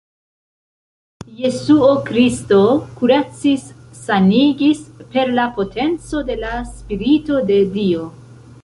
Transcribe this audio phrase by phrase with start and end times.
[1.41, 2.57] Jesuo Kristo
[3.01, 8.13] kuracis-sanigis per la potenco de la Spirito de Dio.